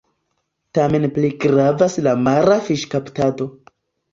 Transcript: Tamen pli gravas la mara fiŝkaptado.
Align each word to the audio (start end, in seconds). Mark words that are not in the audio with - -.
Tamen 0.77 1.05
pli 1.17 1.29
gravas 1.45 1.99
la 2.09 2.17
mara 2.29 2.59
fiŝkaptado. 2.71 3.53